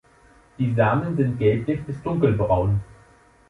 Die 0.57 0.73
Samen 0.73 1.15
sind 1.15 1.37
gelblich 1.37 1.83
bis 1.85 2.01
dunkelbraun. 2.01 2.81